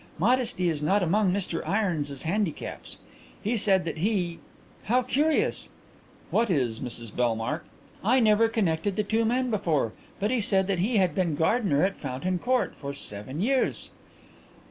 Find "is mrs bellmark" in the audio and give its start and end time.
6.49-7.65